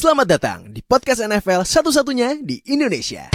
[0.00, 3.28] Selamat datang di podcast NFL satu-satunya di Indonesia.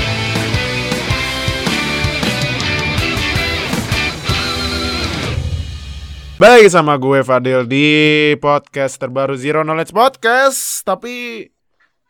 [6.42, 7.86] Baik sama gue Fadil di
[8.42, 10.82] podcast terbaru Zero Knowledge Podcast.
[10.82, 11.46] Tapi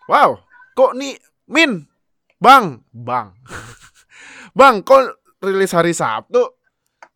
[0.07, 0.39] Wow
[0.71, 1.19] Kok nih
[1.51, 1.91] Min?
[2.39, 3.35] Bang Bang.
[4.55, 6.47] Bang kok rilis hari Sabtu?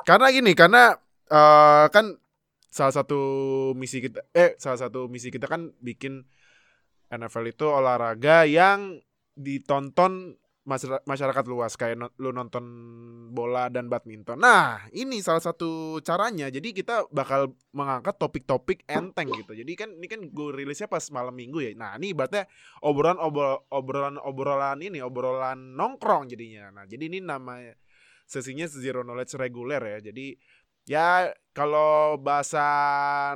[0.03, 0.91] Karena gini Karena
[1.31, 2.19] uh, Kan
[2.67, 3.15] Salah satu
[3.79, 6.27] misi kita Eh salah satu misi kita kan Bikin
[7.09, 9.01] NFL itu olahraga yang
[9.33, 10.37] ditonton
[11.09, 12.61] masyarakat luas kayak lu nonton
[13.33, 14.37] bola dan badminton.
[14.37, 16.45] Nah, ini salah satu caranya.
[16.53, 19.57] Jadi kita bakal mengangkat topik-topik enteng gitu.
[19.57, 21.71] Jadi kan ini kan gue rilisnya pas malam minggu ya.
[21.73, 22.45] Nah, ini ibaratnya
[22.85, 23.17] obrolan
[23.73, 26.69] obrolan obrolan ini obrolan nongkrong jadinya.
[26.69, 27.65] Nah, jadi ini nama
[28.29, 30.13] sesinya zero knowledge reguler ya.
[30.13, 30.37] Jadi
[30.85, 32.61] ya kalau bahasa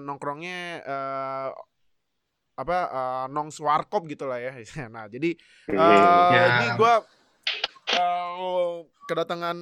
[0.05, 1.49] nongkrongnya uh,
[2.53, 4.53] apa uh, nong swarkop gitu lah ya.
[4.93, 5.33] nah, jadi
[5.73, 6.43] uh, ya.
[6.61, 6.93] ini gue
[7.97, 9.57] uh, kedatangan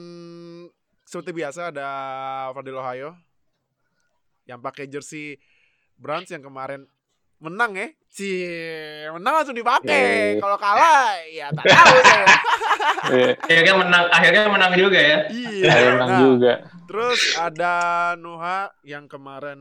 [1.08, 1.88] seperti biasa ada
[2.56, 3.16] Fadil Ohio
[4.48, 5.40] yang pakai jersey
[5.96, 6.88] Browns yang kemarin
[7.42, 7.88] menang ya.
[8.12, 8.28] Si
[9.08, 10.36] menang langsung dipakai.
[10.36, 10.42] Yeah.
[10.44, 12.26] kalau kalah ya tak tahu saya.
[13.12, 13.34] Yeah.
[13.40, 15.18] akhirnya menang akhirnya menang juga ya.
[15.32, 15.72] Iya.
[15.96, 16.54] Menang nah, juga.
[16.92, 17.76] terus ada
[18.20, 19.60] Nuha yang kemarin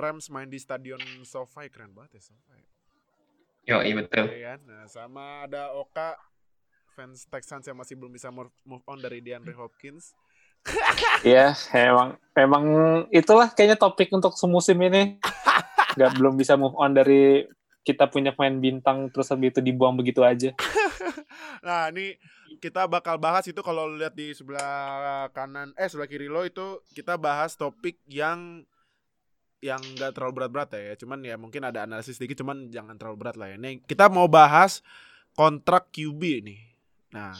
[0.00, 1.68] Rams main di stadion SoFi.
[1.68, 2.61] Keren banget ya SoFi
[3.62, 6.18] yo iya betul ya, nah sama ada Oka
[6.92, 10.12] fans Texans yang masih belum bisa move on dari DeAndre Hopkins.
[11.26, 12.64] Iya, emang emang
[13.10, 15.18] itulah kayaknya topik untuk semusim ini.
[15.98, 17.46] Gak belum bisa move on dari
[17.82, 20.54] kita punya pemain bintang terus habis itu dibuang begitu aja.
[21.66, 22.14] nah, ini
[22.62, 27.18] kita bakal bahas itu kalau lihat di sebelah kanan eh sebelah kiri lo itu kita
[27.18, 28.62] bahas topik yang
[29.62, 30.94] yang gak terlalu berat-berat ya.
[30.98, 33.56] Cuman ya mungkin ada analisis sedikit cuman jangan terlalu berat lah ya.
[33.56, 34.82] Ini kita mau bahas
[35.32, 36.72] kontrak QB nih
[37.12, 37.36] Nah,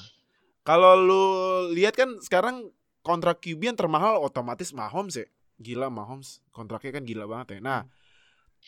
[0.63, 1.25] kalau lu
[1.73, 5.27] lihat kan sekarang kontrak QB yang termahal otomatis Mahomes ya.
[5.59, 7.61] Gila Mahomes, kontraknya kan gila banget ya.
[7.65, 7.81] Nah,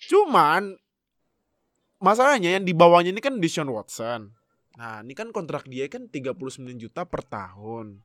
[0.08, 0.80] cuman
[2.00, 4.32] masalahnya yang di bawahnya ini kan Deshaun Watson.
[4.74, 6.34] Nah, ini kan kontrak dia kan 39
[6.80, 8.02] juta per tahun.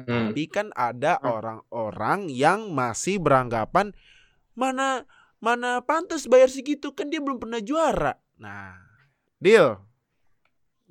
[0.00, 0.08] Hmm.
[0.08, 1.28] Tapi kan ada hmm.
[1.28, 3.92] orang-orang yang masih beranggapan
[4.52, 5.04] mana
[5.42, 8.14] mana pantas bayar segitu kan dia belum pernah juara.
[8.38, 8.78] Nah,
[9.42, 9.82] deal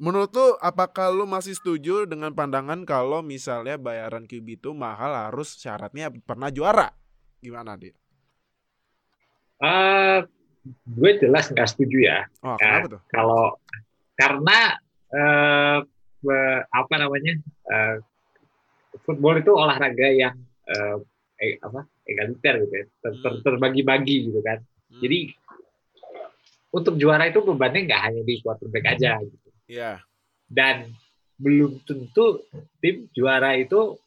[0.02, 5.54] Menurut lu apakah lu masih setuju dengan pandangan kalau misalnya bayaran QB itu mahal harus
[5.62, 6.90] syaratnya pernah juara?
[7.38, 7.94] Gimana, dia?
[9.62, 10.26] Uh,
[10.90, 12.20] gue jelas nggak setuju ya.
[12.42, 13.02] Oh, kenapa uh, tuh?
[13.14, 13.44] Kalau
[14.18, 14.58] karena
[15.14, 15.78] uh,
[16.66, 17.38] apa namanya?
[17.70, 18.02] Uh,
[19.06, 20.34] football itu olahraga yang
[20.66, 20.98] uh,
[21.42, 21.82] eh, apa?
[22.06, 22.86] egaliter gitu ya.
[23.02, 23.44] Ter, ter, hmm.
[23.44, 24.62] terbagi-bagi gitu kan.
[24.62, 25.02] Hmm.
[25.02, 25.20] Jadi
[26.72, 29.50] untuk juara itu bebannya nggak hanya di quarterback aja gitu.
[29.68, 30.00] Iya.
[30.48, 30.94] Dan
[31.42, 32.46] belum tentu
[32.78, 33.98] tim juara itu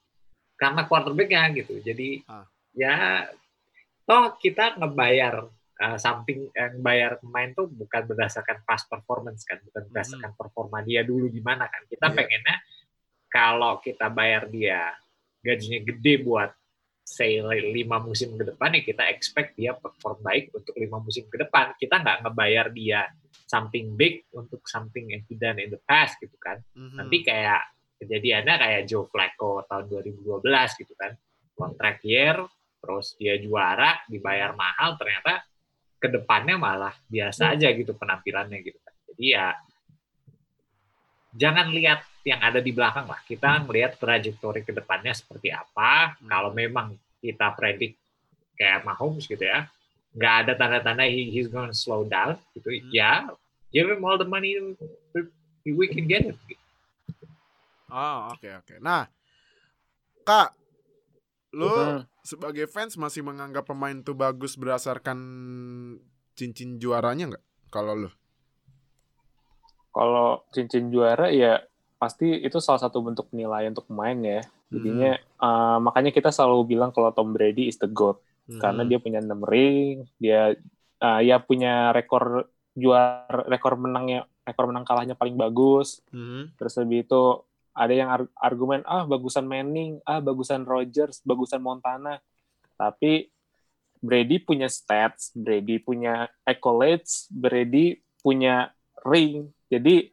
[0.55, 1.83] karena quarterbacknya gitu.
[1.83, 2.47] Jadi ah.
[2.73, 3.27] ya
[4.07, 5.45] toh kita ngebayar
[5.81, 10.41] uh, something yang bayar pemain tuh bukan berdasarkan past performance kan, bukan berdasarkan hmm.
[10.41, 11.83] performa dia dulu gimana kan.
[11.91, 12.17] Kita yeah.
[12.17, 12.57] pengennya
[13.29, 14.95] kalau kita bayar dia
[15.45, 16.51] gajinya gede buat
[17.05, 21.37] say lima musim ke depan ya kita expect dia perform baik untuk lima musim ke
[21.37, 21.77] depan.
[21.77, 23.05] Kita nggak ngebayar dia
[23.45, 26.65] something big untuk something yang done in the past gitu kan.
[26.73, 26.97] Mm-hmm.
[26.97, 27.61] Nanti kayak
[28.01, 31.13] kejadiannya kayak Joe Flacco tahun 2012 gitu kan.
[31.55, 32.41] Kontrak year,
[32.83, 35.45] terus dia juara, dibayar mahal, ternyata
[36.01, 38.95] ke depannya malah biasa aja gitu penampilannya gitu kan.
[39.13, 39.55] Jadi ya
[41.37, 43.21] jangan lihat yang ada di belakang lah.
[43.23, 46.17] Kita melihat trajektori ke depannya seperti apa.
[46.17, 46.29] Hmm.
[46.29, 47.97] Kalau memang kita predik
[48.57, 49.69] kayak Mahomes gitu ya,
[50.15, 52.91] nggak ada tanda-tanda he, he's going to slow down gitu hmm.
[52.95, 53.27] ya
[53.75, 54.55] give him all the money
[55.67, 56.39] we can get it
[57.91, 58.79] oh oke okay, oke okay.
[58.79, 59.11] nah
[60.23, 60.55] kak
[61.51, 62.07] lu uh.
[62.23, 65.19] sebagai fans masih menganggap pemain itu bagus berdasarkan
[66.39, 68.11] cincin juaranya nggak kalau lu
[69.91, 71.59] kalau cincin juara ya
[72.05, 75.41] pasti itu salah satu bentuk penilaian untuk pemain ya jadinya hmm.
[75.41, 78.61] uh, makanya kita selalu bilang kalau Tom Brady is the goat hmm.
[78.61, 80.53] karena dia punya enam ring, dia
[81.01, 86.05] uh, ya punya rekor juara rekor menangnya rekor menang kalahnya paling bagus.
[86.13, 86.53] Hmm.
[86.61, 87.23] Terus lebih itu
[87.75, 92.21] ada yang argumen ah bagusan Manning, ah bagusan Rogers, bagusan Montana.
[92.75, 93.31] Tapi
[94.05, 99.49] Brady punya stats, Brady punya accolades, Brady punya ring.
[99.73, 100.13] Jadi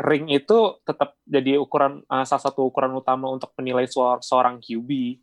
[0.00, 3.84] ring itu tetap jadi ukuran uh, salah satu ukuran utama untuk menilai
[4.24, 5.20] seorang QB.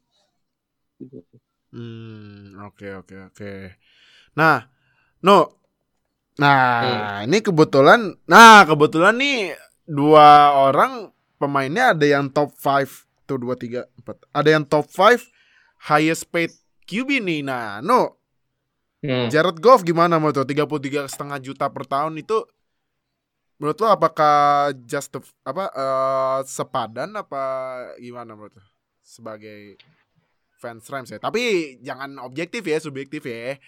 [1.70, 3.34] Hmm, oke okay, oke okay, oke.
[3.34, 3.60] Okay.
[4.38, 4.70] Nah,
[5.26, 5.60] no
[6.40, 6.64] Nah,
[7.20, 7.28] hmm.
[7.28, 13.84] ini kebetulan nah kebetulan nih dua orang pemainnya ada yang top 5 tuh 2 3
[14.08, 14.40] 4.
[14.40, 15.20] Ada yang top 5
[15.92, 16.56] highest paid
[16.88, 17.44] QB nih.
[17.44, 18.16] Nah, no.
[19.00, 19.32] Hmm.
[19.32, 20.48] Jared Goff gimana menurut lo?
[20.48, 22.44] 33 setengah juta per tahun itu
[23.60, 25.12] menurut lo apakah just
[25.44, 27.44] apa uh, sepadan apa
[28.00, 28.66] gimana menurut lo?
[29.04, 29.76] Sebagai
[30.60, 31.20] fans Rams ya?
[31.20, 33.60] Tapi jangan objektif ya subjektif ya.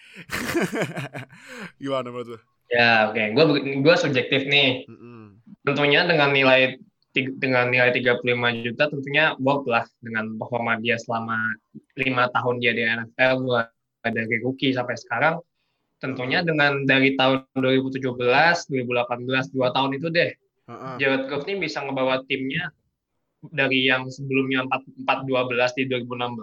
[1.82, 2.40] Gimana menurut lo?
[2.72, 3.20] Ya oke.
[3.20, 3.26] Okay.
[3.36, 3.44] gue
[3.84, 4.88] gue subjektif nih.
[4.88, 5.24] Mm -hmm.
[5.62, 6.80] tentunya dengan nilai
[7.12, 11.36] dengan nilai 35 juta tentunya worth lah dengan performa dia selama
[12.00, 13.44] lima tahun dia di NFL
[14.08, 15.36] dari rookie sampai sekarang
[16.02, 20.34] tentunya dengan dari tahun 2017, 2018, dua tahun itu deh,
[20.66, 20.98] uh-uh.
[20.98, 22.74] Jared Goff ini bisa ngebawa timnya
[23.50, 26.38] dari yang sebelumnya 4 12 di 2016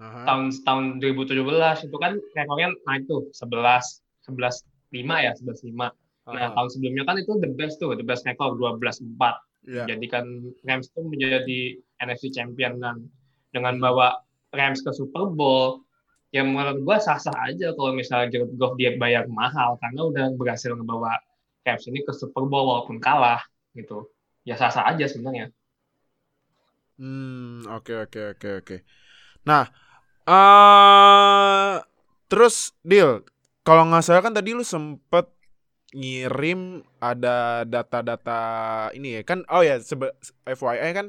[0.00, 0.24] uh-huh.
[0.24, 1.36] tahun tahun 2017
[1.84, 4.64] itu kan rekornya naik tuh 11 11
[4.96, 6.32] 5 ya 11 5 uh-huh.
[6.32, 9.84] nah tahun sebelumnya kan itu the best tuh the best rekor 12 4 yeah.
[9.84, 10.24] jadikan
[10.64, 13.04] Rams tuh menjadi NFC champion dan
[13.52, 14.24] dengan bawa
[14.56, 15.84] Rams ke Super Bowl
[16.30, 20.70] ya menurut gue sah-sah aja kalau misalnya Jared Goff dia bayar mahal karena udah berhasil
[20.74, 21.18] ngebawa
[21.66, 23.42] Cavs ini ke Super Bowl walaupun kalah
[23.76, 24.08] gitu.
[24.46, 25.52] Ya sah-sah aja sebenarnya.
[26.96, 28.76] Hmm oke okay, oke okay, oke okay, oke.
[29.44, 29.68] Nah
[30.24, 31.82] uh,
[32.30, 33.26] terus deal
[33.66, 35.28] kalau nggak salah kan tadi lu sempet
[35.90, 38.40] ngirim ada data-data
[38.94, 40.14] ini ya kan oh ya sebe
[40.46, 41.06] FYI kan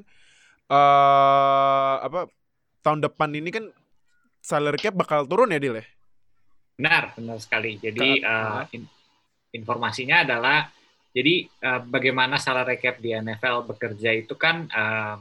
[0.74, 2.33] uh, apa
[2.81, 3.69] tahun depan ini kan
[4.41, 5.85] salary cap bakal turun ya Dil ya?
[6.75, 7.77] Benar, benar sekali.
[7.77, 8.89] Jadi uh, in,
[9.53, 10.65] informasinya adalah
[11.11, 15.19] jadi uh, bagaimana salary cap di NFL bekerja itu kan uh,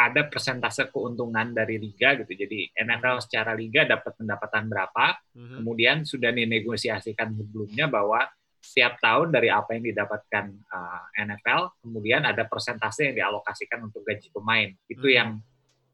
[0.00, 2.32] ada persentase keuntungan dari liga gitu.
[2.32, 5.06] Jadi NFL secara liga dapat pendapatan berapa,
[5.36, 5.56] mm-hmm.
[5.60, 8.24] kemudian sudah dinegosiasikan sebelumnya bahwa
[8.60, 14.28] setiap tahun dari apa yang didapatkan uh, NFL, kemudian ada persentase yang dialokasikan untuk gaji
[14.32, 14.72] pemain.
[14.88, 15.16] Itu mm-hmm.
[15.16, 15.30] yang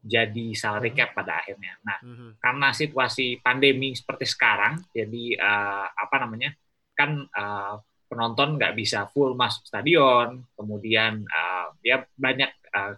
[0.07, 1.75] jadi salary cap pada akhirnya.
[1.83, 2.31] Nah, mm-hmm.
[2.39, 6.55] karena situasi pandemi seperti sekarang, jadi uh, apa namanya
[6.95, 7.75] kan uh,
[8.07, 12.49] penonton nggak bisa full masuk stadion, kemudian uh, ya banyak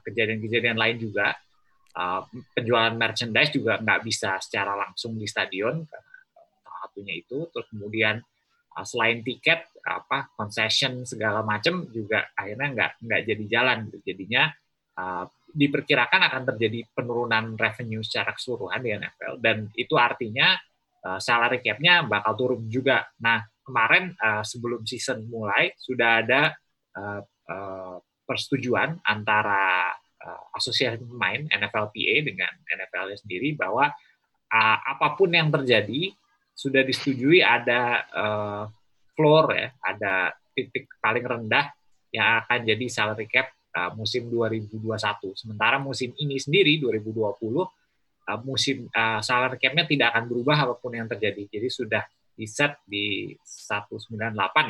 [0.05, 1.33] kejadian-kejadian uh, lain juga.
[1.89, 2.21] Uh,
[2.53, 6.17] penjualan merchandise juga nggak bisa secara langsung di stadion karena
[6.61, 7.49] salah satunya itu.
[7.49, 8.21] Terus kemudian
[8.77, 13.77] uh, selain tiket, apa concession segala macam juga akhirnya nggak nggak jadi jalan.
[13.89, 13.97] Gitu.
[14.13, 14.53] Jadinya
[15.01, 20.53] uh, diperkirakan akan terjadi penurunan revenue secara keseluruhan di NFL dan itu artinya
[21.05, 23.07] uh, salary cap-nya bakal turun juga.
[23.23, 26.53] Nah, kemarin uh, sebelum season mulai sudah ada
[26.97, 33.89] uh, uh, persetujuan antara uh, asosiasi pemain NFLPA dengan NFL sendiri bahwa
[34.53, 36.13] uh, apa pun yang terjadi
[36.53, 38.63] sudah disetujui ada uh,
[39.15, 41.71] floor ya, ada titik paling rendah
[42.11, 43.47] yang akan jadi salary cap
[43.79, 45.39] uh, musim 2021.
[45.39, 50.91] Sementara musim ini sendiri 2020 uh, musim uh, salary cap-nya tidak akan berubah apa pun
[50.91, 51.47] yang terjadi.
[51.47, 52.03] Jadi sudah
[52.39, 54.15] di set di 198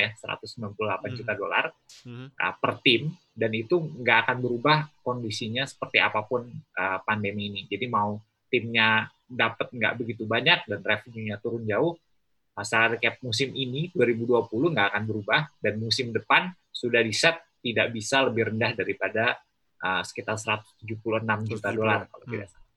[0.02, 1.16] ya, 198 hmm.
[1.22, 1.66] juta dolar
[2.06, 2.28] hmm.
[2.34, 6.46] uh, per tim dan itu nggak akan berubah kondisinya seperti apa pun
[6.78, 7.62] uh, pandemi ini.
[7.70, 8.18] Jadi mau
[8.50, 11.94] timnya dapat nggak begitu banyak dan revenue-nya turun jauh,
[12.66, 17.88] salary cap musim ini 2020 nggak akan berubah dan musim depan sudah di set tidak
[17.92, 19.40] bisa lebih rendah daripada
[19.84, 22.68] uh, sekitar 176 juta dolar kalau tidak salah.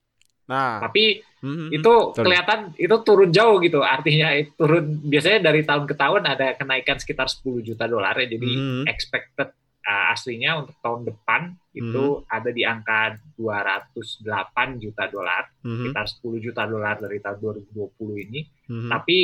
[0.42, 2.24] Nah, tapi hmm, itu sorry.
[2.26, 3.80] kelihatan itu turun jauh gitu.
[3.80, 8.26] Artinya itu turun biasanya dari tahun ke tahun ada kenaikan sekitar 10 juta dolar ya.
[8.26, 8.84] Jadi hmm.
[8.90, 9.54] expected
[9.86, 11.40] uh, aslinya untuk tahun depan
[11.72, 12.28] itu hmm.
[12.28, 15.70] ada di angka 208 juta dolar, hmm.
[15.78, 17.38] sekitar 10 juta dolar dari tahun
[17.72, 18.40] 2020 ini.
[18.68, 18.90] Hmm.
[18.90, 19.18] Tapi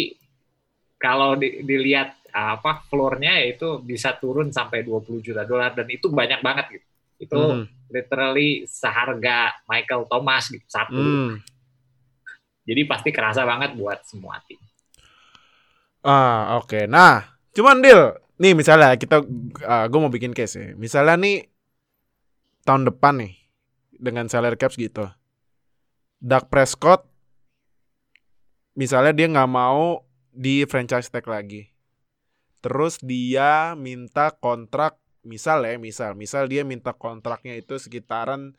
[0.98, 6.42] kalau di, dilihat apa floornya itu bisa turun sampai 20 juta dolar dan itu banyak
[6.44, 6.86] banget gitu.
[7.18, 7.90] Itu hmm.
[7.90, 10.98] literally seharga Michael Thomas gitu satu.
[10.98, 11.40] Hmm.
[12.68, 14.60] Jadi pasti kerasa banget buat semua tim.
[16.04, 16.68] Ah, oke.
[16.68, 16.84] Okay.
[16.84, 17.24] Nah,
[17.56, 19.24] cuman deal nih misalnya kita
[19.64, 20.66] uh, ah, gue mau bikin case ya.
[20.76, 21.48] Misalnya nih
[22.62, 23.34] tahun depan nih
[23.96, 25.08] dengan salary caps gitu.
[26.18, 27.08] Dak Prescott
[28.78, 30.07] misalnya dia nggak mau
[30.38, 31.66] di franchise tag lagi.
[32.62, 38.54] Terus dia minta kontrak misal ya misal misal dia minta kontraknya itu sekitaran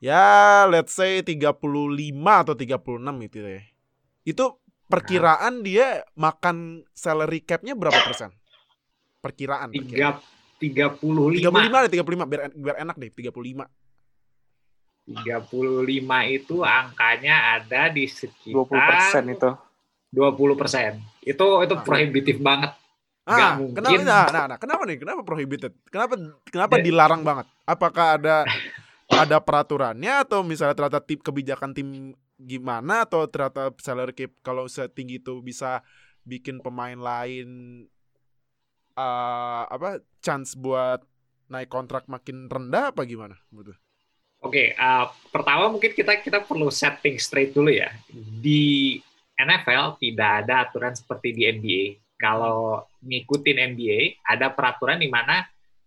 [0.00, 1.52] ya let's say 35
[2.24, 3.62] atau 36 gitu ya.
[4.24, 4.44] Itu
[4.88, 8.32] perkiraan dia makan salary capnya berapa persen?
[9.20, 10.16] Perkiraan tiga
[10.56, 11.40] tiga puluh lima.
[11.44, 13.66] tiga puluh lima tiga puluh lima biar biar enak deh tiga puluh lima.
[15.06, 19.50] tiga puluh lima itu angkanya ada di sekitar dua puluh persen itu
[20.10, 22.72] dua puluh persen itu itu prohibitif banget
[23.26, 25.02] Ah, kenapa nah, nah, nah, kenapa nih?
[25.02, 25.74] Kenapa prohibited?
[25.90, 26.14] Kenapa
[26.46, 27.50] kenapa dilarang banget?
[27.66, 28.46] Apakah ada
[29.22, 35.18] ada peraturannya atau misalnya ternyata tip kebijakan tim gimana atau ternyata salary cap kalau setinggi
[35.18, 35.82] itu bisa
[36.22, 37.82] bikin pemain lain
[38.94, 41.00] uh, apa chance buat
[41.48, 43.72] naik kontrak makin rendah apa gimana Oke,
[44.42, 47.88] okay, uh, pertama mungkin kita kita perlu setting straight dulu ya.
[48.12, 49.00] Di
[49.36, 51.84] NFL tidak ada aturan seperti di NBA
[52.16, 55.44] kalau ngikutin NBA ada peraturan di mana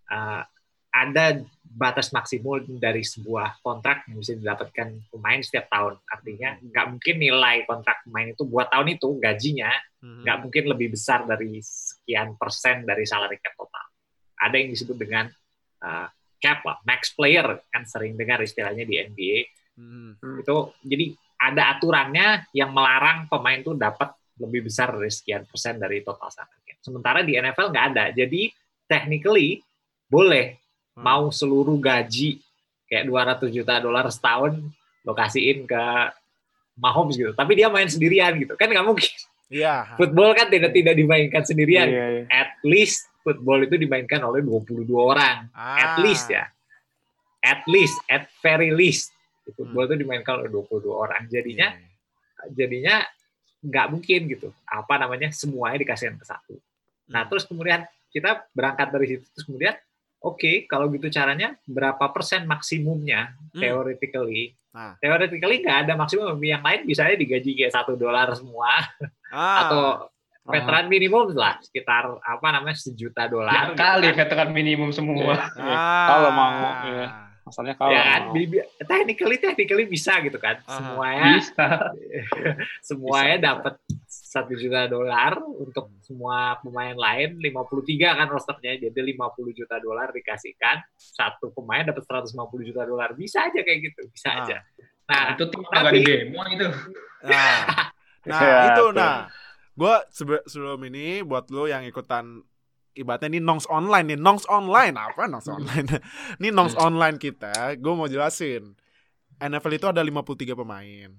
[0.10, 0.41] uh,
[0.89, 1.38] ada
[1.70, 6.01] batas maksimum dari sebuah kontrak yang bisa didapatkan pemain setiap tahun.
[6.10, 6.74] Artinya hmm.
[6.74, 9.70] nggak mungkin nilai kontrak pemain itu buat tahun itu gajinya
[10.01, 10.25] hmm.
[10.25, 13.86] nggak mungkin lebih besar dari sekian persen dari salary cap total.
[14.39, 15.25] Ada yang disebut dengan
[15.86, 16.08] uh,
[16.41, 19.39] cap lah, max player kan sering dengar istilahnya di NBA.
[19.77, 20.18] Hmm.
[20.41, 26.03] Itu jadi ada aturannya yang melarang pemain itu dapat lebih besar dari sekian persen dari
[26.03, 26.77] total salary cap.
[26.84, 28.05] Sementara di NFL nggak ada.
[28.12, 28.51] Jadi
[28.88, 29.63] technically
[30.08, 31.03] boleh hmm.
[31.03, 32.43] mau seluruh gaji
[32.91, 34.60] kayak 200 juta dolar setahun
[35.08, 35.84] lo kasihin ke
[36.79, 37.36] Mahomes gitu.
[37.36, 38.55] Tapi dia main sendirian gitu.
[38.55, 39.12] Kan nggak mungkin.
[39.50, 39.98] Iya.
[39.98, 41.88] Football kan tidak tidak dimainkan sendirian.
[41.89, 42.27] Yeah, yeah.
[42.29, 45.51] At least football itu dimainkan oleh 22 orang.
[45.51, 45.75] Ah.
[45.75, 46.48] At least ya.
[47.39, 49.12] At least, at very least.
[49.56, 49.89] Football hmm.
[49.94, 51.22] itu dimainkan oleh 22 orang.
[51.29, 51.88] Jadinya yeah.
[52.39, 52.56] Iya.
[52.56, 52.96] jadinya
[53.60, 56.56] nggak mungkin gitu apa namanya semuanya dikasihkan ke satu
[57.12, 57.29] nah hmm.
[57.32, 59.75] terus kemudian kita berangkat dari situ terus kemudian
[60.24, 63.60] oke okay, kalau gitu caranya berapa persen maksimumnya hmm.
[63.60, 64.96] theoretically nah.
[65.03, 68.88] theoretically nggak ada maksimum yang lain bisa aja digaji kayak satu dolar semua
[69.36, 69.58] ah.
[69.68, 69.84] atau
[70.50, 76.08] veteran minimum lah sekitar apa namanya sejuta dolar ya, kali veteran minimum semua ah.
[76.15, 78.22] kalau mau ya masalahnya kalau ya kan
[78.86, 80.62] technically technically bisa gitu kan?
[80.63, 81.68] Uh, semuanya bisa.
[82.89, 83.74] semuanya dapat
[84.06, 87.41] satu juta dolar untuk semua pemain lain.
[87.41, 90.86] 53 kan rosternya jadi 50 juta dolar dikasihkan.
[90.96, 93.18] Satu pemain dapat 150 juta dolar.
[93.18, 94.38] Bisa aja kayak gitu bisa uh.
[94.46, 94.58] aja.
[95.10, 96.70] Nah itu tim tapi, demo itu.
[97.25, 97.89] Nah,
[98.29, 99.25] nah ya, itu nah.
[99.79, 102.44] Gue sebelum ini buat lo yang ikutan
[103.00, 105.00] ibaratnya ini nongs online nih nongs online.
[105.00, 105.56] Apa nongs hmm.
[105.56, 105.88] online?
[106.44, 106.84] Ini nongs hmm.
[106.84, 108.75] online kita gue mau jelasin.
[109.39, 111.10] NFL itu ada 53 pemain.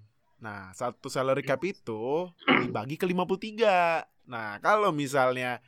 [0.44, 5.58] Nah satu salary cap itu dibagi ke 53 nah kalau misalnya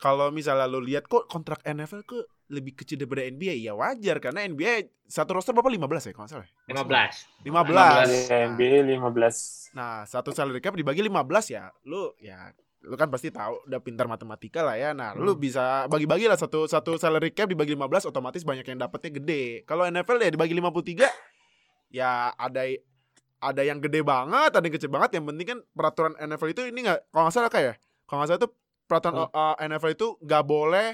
[0.00, 2.18] kalau misalnya lo lihat kok kontrak NFL ke
[2.50, 4.18] lebih kecil daripada NBA ya wajar.
[4.18, 5.68] Karena NBA satu roster berapa?
[5.68, 11.12] 15 ya kalau salah 15 15 15 NBA 15 nah satu salary cap dibagi 15
[11.52, 14.90] ya lo ya lu kan pasti tahu udah pintar matematika lah ya.
[14.90, 15.22] Nah, hmm.
[15.22, 19.62] lu bisa bagi-bagi lah satu satu salary cap dibagi 15 otomatis banyak yang dapetnya gede.
[19.64, 21.06] Kalau NFL ya dibagi 53
[21.94, 22.62] ya ada
[23.42, 25.18] ada yang gede banget, ada yang kecil banget.
[25.18, 27.74] Yang penting kan peraturan NFL itu ini nggak kalau nggak salah kayak ya?
[28.06, 28.50] kalau nggak salah itu
[28.90, 29.30] peraturan hmm.
[29.32, 30.88] uh, NFL itu nggak boleh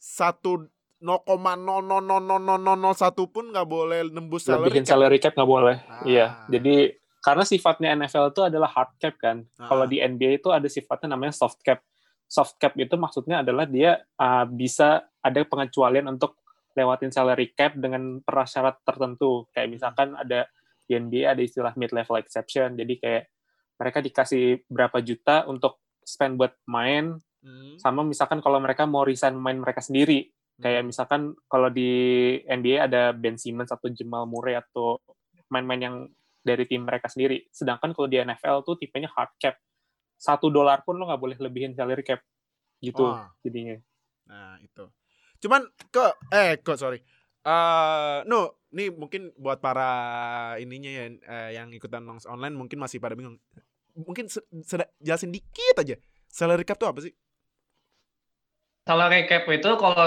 [0.00, 0.66] satu
[1.00, 4.92] 0,0000001 pun nggak boleh nembus salary bikin cap.
[4.96, 5.80] salary cap nggak boleh.
[5.88, 6.04] Ah.
[6.04, 6.44] Iya.
[6.52, 9.44] Jadi karena sifatnya NFL itu adalah hard cap kan.
[9.60, 9.68] Uh.
[9.68, 11.84] Kalau di NBA itu ada sifatnya namanya soft cap.
[12.24, 16.40] Soft cap itu maksudnya adalah dia uh, bisa ada pengecualian untuk
[16.72, 19.44] lewatin salary cap dengan prasyarat tertentu.
[19.52, 19.74] Kayak hmm.
[19.76, 20.48] misalkan ada
[20.88, 22.74] di NBA ada istilah mid level exception.
[22.80, 23.28] Jadi kayak
[23.76, 27.80] mereka dikasih berapa juta untuk spend buat main hmm.
[27.80, 30.32] sama misalkan kalau mereka mau resign main mereka sendiri.
[30.56, 30.88] Kayak hmm.
[30.88, 31.20] misalkan
[31.52, 31.92] kalau di
[32.48, 34.96] NBA ada Ben Simmons atau Jamal Murray atau
[35.50, 35.96] main-main yang
[36.40, 37.46] dari tim mereka sendiri.
[37.52, 39.56] Sedangkan kalau di NFL tuh tipenya hard cap.
[40.20, 42.20] Satu dolar pun lo nggak boleh lebihin salary cap.
[42.80, 43.24] Gitu oh.
[43.44, 43.76] jadinya.
[44.28, 44.84] Nah itu.
[45.40, 47.00] Cuman ke eh kok sorry.
[47.40, 49.88] Uh, no, ini mungkin buat para
[50.60, 53.40] ininya ya, uh, yang ikutan nongs online mungkin masih pada bingung.
[53.96, 54.28] Mungkin
[55.00, 55.96] jelasin dikit aja.
[56.28, 57.12] Salary cap tuh apa sih?
[58.84, 60.06] Salary cap itu kalau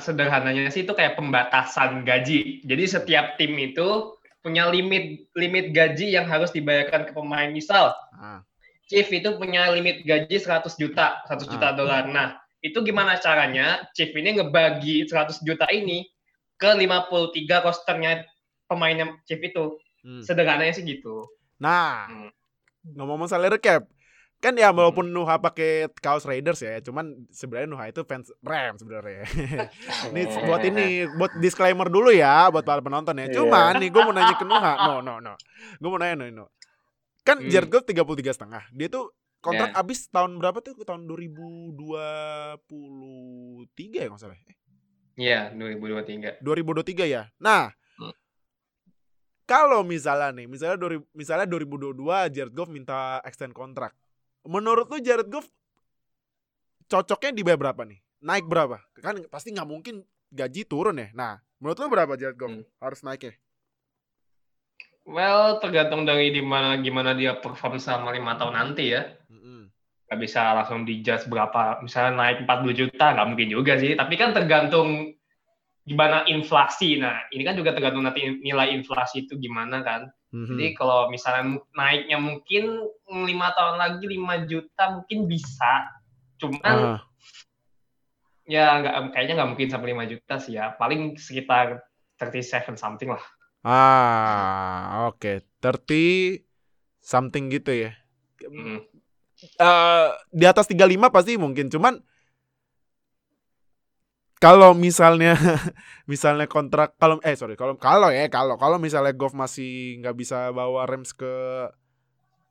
[0.00, 2.64] sederhananya sih itu kayak pembatasan gaji.
[2.64, 4.15] Jadi setiap tim itu
[4.46, 7.50] punya limit limit gaji yang harus dibayarkan ke pemain.
[7.50, 8.46] Misal, ah.
[8.86, 11.74] Chief itu punya limit gaji 100 juta, 100 juta ah.
[11.74, 12.06] dolar.
[12.06, 16.06] Nah, itu gimana caranya Chief ini ngebagi 100 juta ini
[16.54, 18.22] ke 53 rosternya
[18.70, 19.82] pemainnya Chief itu.
[20.06, 20.22] Hmm.
[20.22, 21.26] Sederhananya sih gitu.
[21.58, 22.30] Nah, hmm.
[22.94, 23.90] ngomong-ngomong salary cap,
[24.46, 29.26] kan ya walaupun Nuha pakai kaos Raiders ya, cuman sebenarnya Nuha itu fans Ram sebenarnya.
[30.14, 33.26] ini buat ini buat disclaimer dulu ya buat para penonton ya.
[33.26, 33.42] Iya.
[33.42, 35.34] Cuman nih gue mau nanya ke Nuha, no no no,
[35.82, 36.46] gue mau nanya no, no.
[37.26, 37.50] Kan hmm.
[37.50, 39.10] Jared Goff tiga puluh tiga setengah, dia tuh
[39.42, 39.82] kontrak yeah.
[39.82, 40.78] abis tahun berapa tuh?
[40.78, 42.62] Tahun 2023
[43.98, 44.38] ya nggak salah.
[45.18, 46.38] Iya, yeah, 2023.
[46.38, 47.34] 2023 ya.
[47.42, 48.14] Nah, hmm.
[49.42, 51.98] kalau misalnya nih, misalnya misalnya 2022
[52.30, 53.90] Jared Goff minta extend kontrak
[54.46, 55.50] menurut lu Jared Goff
[56.86, 57.98] cocoknya di berapa nih?
[58.22, 58.80] Naik berapa?
[59.02, 61.08] Kan pasti nggak mungkin gaji turun ya.
[61.12, 62.66] Nah, menurut lo berapa Jared Goff hmm.
[62.80, 63.34] harus naik ya?
[65.06, 69.06] Well, tergantung dari di mana gimana dia perform selama lima tahun nanti ya.
[69.30, 69.60] Mm-hmm.
[70.10, 73.94] Gak bisa langsung dijudge berapa, misalnya naik 40 juta, nggak mungkin juga sih.
[73.94, 75.14] Tapi kan tergantung
[75.86, 76.98] gimana inflasi.
[76.98, 80.10] Nah, ini kan juga tergantung nanti nilai inflasi itu gimana kan.
[80.36, 80.52] Mm-hmm.
[80.52, 85.72] Jadi kalau misalnya naiknya mungkin lima tahun lagi 5 juta mungkin bisa.
[86.36, 87.00] Cuman uh.
[88.44, 90.76] ya nggak kayaknya nggak mungkin sampai 5 juta sih ya.
[90.76, 91.80] Paling sekitar
[92.20, 93.24] 37 something lah.
[93.64, 95.40] Ah, oke.
[95.40, 96.44] Okay.
[96.44, 96.44] 30
[97.00, 97.96] something gitu ya.
[98.44, 98.84] Mm.
[99.56, 102.00] Uh, di atas 35 pasti mungkin, cuman
[104.36, 105.34] kalau misalnya
[106.10, 110.52] misalnya kontrak kalau eh sorry kalau kalau ya kalau kalau misalnya Golf masih nggak bisa
[110.52, 111.32] bawa Rams ke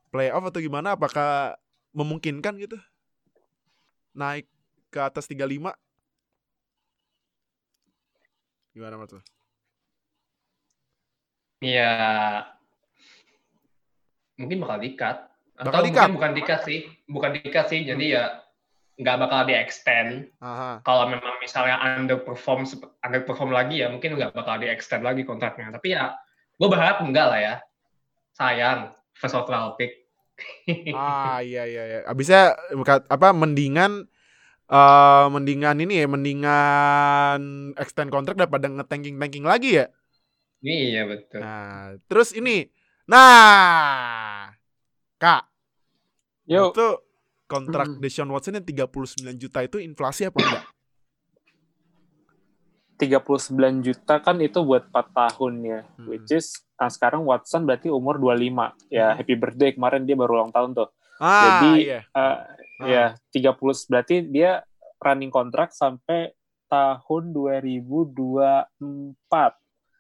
[0.10, 1.60] playoff atau gimana apakah
[1.94, 2.78] memungkinkan gitu
[4.16, 4.48] naik
[4.90, 5.76] ke atas 35
[8.76, 9.24] gimana menurut
[11.64, 11.92] Iya.
[14.36, 15.18] Mungkin bakal dikat.
[15.56, 16.08] Atau bakal dikat?
[16.12, 16.80] bukan dikat sih.
[17.08, 17.82] Bukan dikat sih.
[17.88, 18.45] Jadi ya
[18.96, 20.32] nggak bakal di extend.
[20.84, 22.64] Kalau memang misalnya underperform
[23.04, 25.72] underperform lagi ya mungkin nggak bakal di extend lagi kontraknya.
[25.76, 26.16] Tapi ya
[26.56, 27.56] gue berharap enggak lah ya.
[28.36, 30.08] Sayang first overall pick.
[30.96, 32.00] ah iya iya iya.
[32.08, 32.56] Abisnya
[33.08, 34.08] apa mendingan
[34.68, 37.40] uh, mendingan ini ya mendingan
[37.80, 39.88] extend kontrak daripada ngetanking tanking lagi ya.
[40.66, 41.40] Iya betul.
[41.46, 42.66] Nah, terus ini.
[43.06, 44.50] Nah.
[45.22, 45.46] Kak.
[46.50, 46.74] Yo.
[46.74, 47.05] Itu
[47.46, 48.02] kontrak hmm.
[48.02, 50.66] Deshaun Watson yang 39 juta itu inflasi apa enggak?
[52.96, 55.80] 39 juta kan itu buat 4 tahun ya.
[56.00, 56.08] Hmm.
[56.10, 58.92] Which is nah sekarang Watson berarti umur 25.
[58.92, 59.18] Ya, hmm.
[59.22, 60.90] happy birthday kemarin dia baru ulang tahun tuh.
[61.20, 62.02] Ah, Jadi iya.
[62.12, 62.44] uh,
[62.84, 62.88] ah.
[62.88, 64.64] ya 30 berarti dia
[65.00, 66.36] running kontrak sampai
[66.68, 68.82] tahun 2024.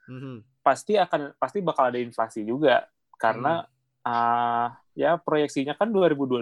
[0.10, 2.90] Hmm pasti akan pasti bakal ada inflasi juga
[3.22, 4.10] karena hmm.
[4.10, 6.42] uh, ya proyeksinya kan 2022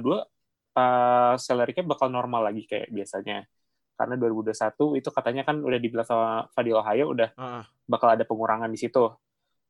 [0.78, 3.46] uh, salary cap bakal normal lagi kayak biasanya
[3.94, 7.64] karena 2021 itu katanya kan udah dibilang sama Fadil Ohio udah uh.
[7.86, 9.14] bakal ada pengurangan di situ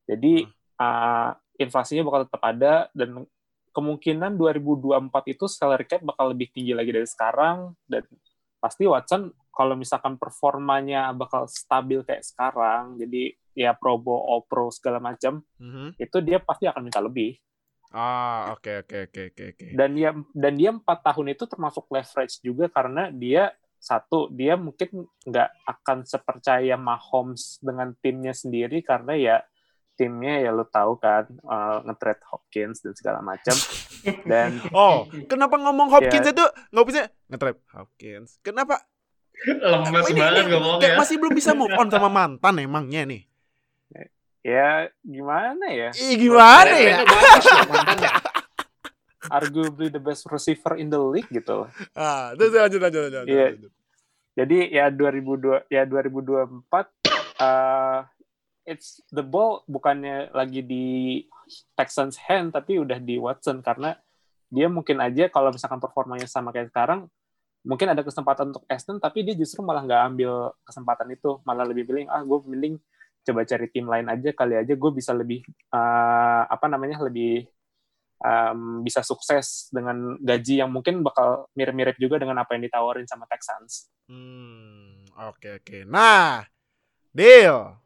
[0.08, 0.62] jadi uh.
[0.74, 1.30] Uh,
[1.62, 3.30] inflasinya bakal tetap ada dan
[3.74, 8.06] kemungkinan 2024 itu salary cap bakal lebih tinggi lagi dari sekarang dan
[8.58, 15.46] pasti Watson kalau misalkan performanya bakal stabil kayak sekarang jadi ya Probo, Opro segala macam,
[15.62, 16.02] mm-hmm.
[16.02, 17.38] itu dia pasti akan minta lebih.
[17.94, 19.68] Ah, oke okay, oke okay, oke okay, oke oke.
[19.78, 25.06] Dan dia dan dia empat tahun itu termasuk leverage juga karena dia satu dia mungkin
[25.30, 29.38] nggak akan sepercaya Mahomes dengan timnya sendiri karena ya
[29.94, 33.54] timnya ya lo tahu kan uh, nge-trade Hopkins dan segala macam.
[34.30, 36.46] Dan oh kenapa ngomong Hopkins ya, itu?
[36.74, 38.42] Nggak bisa nge-trade Hopkins.
[38.42, 38.82] Kenapa?
[39.44, 40.98] Lemes banget ngomongnya.
[40.98, 43.33] masih belum bisa move on sama mantan emangnya nih
[44.44, 45.90] ya gimana ya?
[45.96, 47.00] Ih, gimana ya?
[49.32, 51.64] Arguably the best receiver in the league gitu.
[51.96, 53.32] Ah, terus lanjut lanjut lanjut.
[53.32, 53.48] Iya.
[54.36, 56.60] Jadi ya 2002 ya 2024
[57.40, 58.04] uh,
[58.68, 61.24] it's the ball bukannya lagi di
[61.76, 63.96] Texans hand tapi udah di Watson karena
[64.54, 67.10] dia mungkin aja kalau misalkan performanya sama kayak sekarang
[67.64, 71.88] mungkin ada kesempatan untuk Aston tapi dia justru malah nggak ambil kesempatan itu malah lebih
[71.88, 72.76] pilih ah gue mending
[73.24, 77.48] coba cari tim lain aja kali aja gue bisa lebih uh, apa namanya lebih
[78.24, 83.28] um, bisa sukses dengan gaji yang mungkin bakal mirip-mirip juga dengan apa yang ditawarin sama
[83.28, 83.92] Texans.
[84.08, 85.66] Hmm, oke okay, oke.
[85.68, 85.82] Okay.
[85.84, 86.48] Nah,
[87.12, 87.78] deal.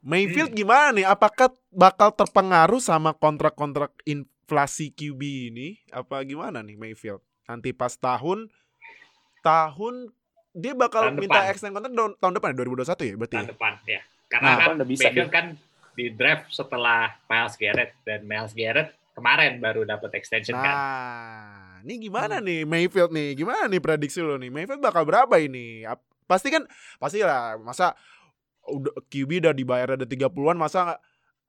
[0.00, 0.60] Mayfield hmm.
[0.64, 1.06] gimana nih?
[1.06, 5.20] Apakah bakal terpengaruh sama kontrak-kontrak inflasi QB
[5.52, 5.76] ini?
[5.92, 7.20] Apa gimana nih Mayfield?
[7.44, 8.48] Nanti pas tahun
[9.44, 10.14] tahun
[10.56, 13.36] dia bakal tahun minta extend kontrak tahun depan 2021 ya berarti?
[13.36, 14.00] Tahun depan ya.
[14.30, 15.46] Karena nah, kan udah bisa Mayfield kan
[15.98, 20.74] di draft setelah Miles Garrett dan Miles Garrett kemarin baru dapat extension nah, kan.
[20.74, 22.46] Nah, ini gimana hmm.
[22.46, 23.28] nih Mayfield nih?
[23.34, 24.48] Gimana nih prediksi lo nih?
[24.48, 25.82] Mayfield bakal berapa ini?
[26.30, 26.62] Pasti kan
[27.02, 27.98] pasti lah masa
[28.70, 30.94] udah QB udah dibayar ada 30-an masa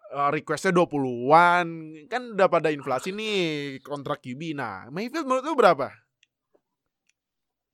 [0.09, 1.67] uh, requestnya 20-an
[2.09, 4.57] kan udah pada inflasi nih kontrak QB.
[4.57, 5.87] Nah, Mayfield menurut lo berapa?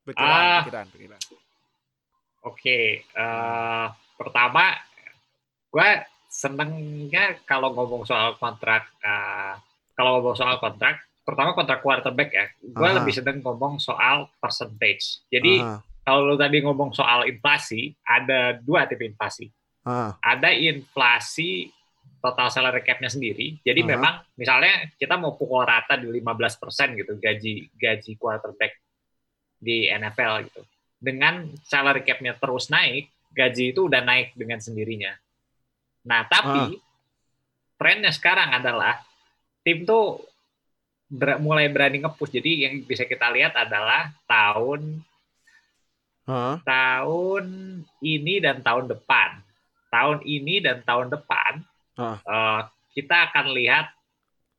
[0.08, 1.20] Pikiran, ah, pikiran, pikiran.
[1.20, 1.44] Oke,
[2.48, 2.86] okay.
[3.20, 4.72] uh, eh, pertama
[5.72, 5.90] gue
[6.28, 9.56] senengnya kalau ngomong soal kontrak uh,
[9.96, 15.64] kalau ngomong soal kontrak pertama kontrak quarterback ya gue lebih seneng ngomong soal percentage jadi
[15.64, 15.80] Aha.
[16.08, 19.52] kalau lo tadi ngomong soal inflasi ada dua tipe inflasi
[19.84, 20.16] Aha.
[20.24, 21.72] ada inflasi
[22.18, 23.90] total salary cap-nya sendiri jadi Aha.
[23.92, 28.80] memang misalnya kita mau pukul rata di 15% gitu gaji gaji quarterback
[29.58, 30.62] di NFL gitu.
[30.98, 35.14] Dengan salary cap-nya terus naik, gaji itu udah naik dengan sendirinya.
[36.08, 36.82] Nah, tapi ah.
[37.76, 39.04] trennya sekarang adalah
[39.68, 40.24] tim tuh
[41.12, 42.32] ber mulai berani ngepush.
[42.40, 45.04] Jadi yang bisa kita lihat adalah tahun
[46.24, 46.64] huh?
[46.64, 47.46] tahun
[48.00, 49.44] ini dan tahun depan.
[49.92, 51.64] Tahun ini dan tahun depan
[52.00, 52.18] huh?
[52.24, 52.62] uh,
[52.96, 53.92] kita akan lihat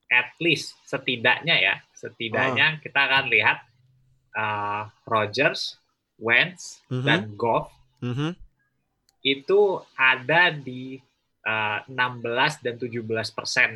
[0.08, 2.78] at least setidaknya ya, setidaknya huh?
[2.80, 3.58] kita akan lihat
[4.37, 5.76] uh, Rogers,
[6.16, 7.00] Wentz, uh mhm.
[7.00, 7.04] -huh.
[7.04, 7.68] dan Goff
[8.00, 8.14] uh mhm.
[8.16, 8.32] -huh.
[9.20, 9.61] itu
[9.96, 10.96] ada di
[11.48, 13.70] uh, 16 dan 17 persen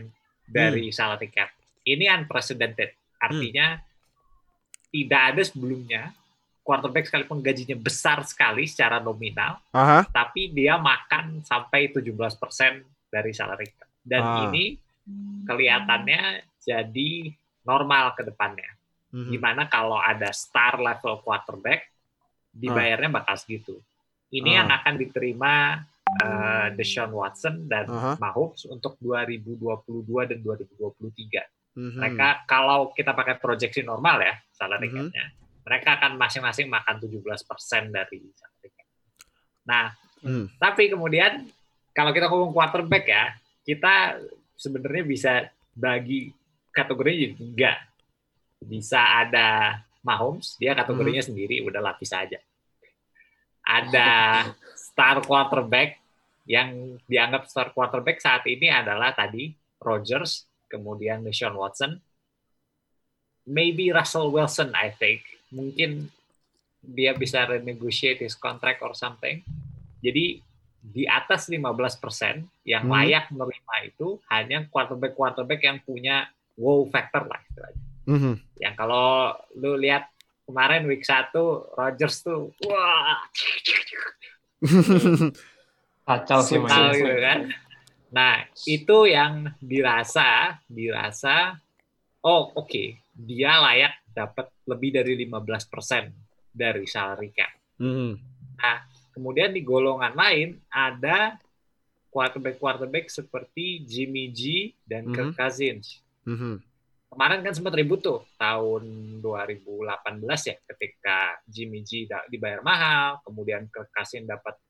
[0.45, 0.95] dari hmm.
[0.95, 1.49] salary cap.
[1.83, 2.93] Ini unprecedented.
[3.17, 3.83] Artinya hmm.
[4.93, 6.03] tidak ada sebelumnya
[6.63, 10.07] quarterback sekalipun gajinya besar sekali secara nominal, Aha.
[10.07, 12.39] tapi dia makan sampai 17%
[13.11, 13.91] dari salary cap.
[14.03, 14.47] Dan ah.
[14.47, 14.79] ini
[15.43, 17.35] kelihatannya jadi
[17.67, 18.71] normal ke depannya.
[19.13, 19.31] Mm-hmm.
[19.35, 21.91] Di mana kalau ada star level quarterback,
[22.55, 23.17] dibayarnya ah.
[23.23, 23.75] bakal segitu.
[24.31, 24.57] Ini ah.
[24.63, 25.83] yang akan diterima
[26.21, 28.17] uh, Deshaun Watson dan uh-huh.
[28.21, 31.73] Mahomes untuk 2022 dan 2023.
[31.73, 32.01] Mm-hmm.
[32.05, 35.09] Mereka kalau kita pakai proyeksi normal ya salary mm-hmm.
[35.09, 35.25] cap-nya,
[35.65, 37.17] mereka akan masing-masing makan 17%
[37.89, 38.89] dari salary cap.
[39.65, 39.85] Nah,
[40.21, 40.61] mm.
[40.61, 41.49] tapi kemudian
[41.97, 43.25] kalau kita ngomong quarterback ya,
[43.65, 44.21] kita
[44.59, 45.33] sebenarnya bisa
[45.73, 46.29] bagi
[46.75, 47.73] kategorinya jadi tiga.
[48.63, 51.29] Bisa ada Mahomes, dia kategorinya mm.
[51.33, 52.37] sendiri, udah lapis aja.
[53.63, 54.11] Ada
[54.75, 56.02] star quarterback
[56.47, 61.99] yang dianggap star quarterback saat ini adalah tadi Rodgers, kemudian Deshaun Watson,
[63.47, 65.23] maybe Russell Wilson, I think.
[65.53, 66.11] Mungkin
[66.83, 69.43] dia bisa renegotiate his contract or something.
[70.03, 70.43] Jadi
[70.83, 71.63] di atas 15%
[72.67, 72.95] yang hmm.
[72.95, 76.27] layak menerima itu hanya quarterback-quarterback yang punya
[76.59, 77.83] wow factor lah istilahnya.
[78.03, 78.35] Mm-hmm.
[78.59, 79.31] Yang kalau
[79.63, 80.11] lu lihat
[80.43, 81.31] kemarin week 1
[81.79, 83.23] Rodgers tuh wah
[86.21, 87.49] kacau sih gitu kan
[88.13, 91.57] Nah, itu yang dirasa, dirasa,
[92.21, 97.49] oh oke, okay, dia layak dapat lebih dari 15% dari salary cap.
[97.81, 98.13] Mm.
[98.61, 98.79] Nah,
[99.17, 101.41] kemudian di golongan lain ada
[102.13, 105.17] quarterback-quarterback seperti Jimmy G dan mm-hmm.
[105.17, 106.05] Kirk Cousins.
[106.29, 106.55] Mm-hmm.
[107.17, 108.85] Kemarin kan sempat ribut tuh tahun
[109.25, 114.61] 2018 ya ketika Jimmy G dibayar mahal, kemudian Kirk Cousins dapat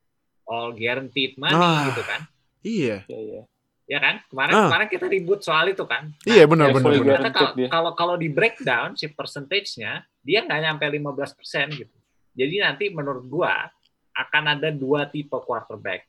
[0.53, 1.89] all guaranteed money ah.
[1.89, 2.21] gitu kan.
[2.61, 2.97] Iya.
[3.09, 3.43] Iya, iya.
[3.89, 4.21] Ya kan?
[4.29, 4.69] Kemarin ah.
[4.69, 6.13] kemarin kita ribut soal itu kan.
[6.13, 6.93] Nah, iya benar ya, benar.
[7.01, 7.69] benar.
[7.73, 11.97] Kalau kalau di breakdown si percentage-nya dia nggak nyampe 15% gitu.
[12.37, 13.65] Jadi nanti menurut gua
[14.13, 16.05] akan ada dua tipe quarterback.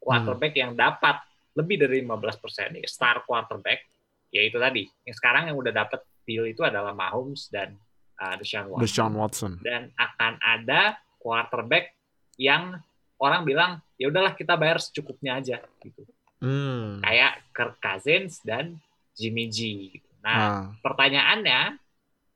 [0.00, 0.62] Quarterback hmm.
[0.64, 1.16] yang dapat
[1.54, 3.86] lebih dari 15% ya, star quarterback
[4.34, 4.90] yaitu tadi.
[5.06, 7.78] Yang sekarang yang udah dapat deal itu adalah Mahomes dan
[8.18, 8.82] uh, Deshaun Watson.
[8.82, 9.52] Deshaun Watson.
[9.62, 11.94] Dan akan ada quarterback
[12.34, 12.82] yang
[13.24, 16.04] orang bilang ya udahlah kita bayar secukupnya aja gitu.
[16.44, 17.00] Hmm.
[17.00, 18.76] Kayak Kirk Cousins dan
[19.16, 19.88] Jimmy G.
[19.96, 20.10] Gitu.
[20.20, 20.64] Nah, ah.
[20.84, 21.80] pertanyaannya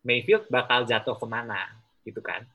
[0.00, 1.76] Mayfield bakal jatuh ke mana
[2.08, 2.48] gitu kan?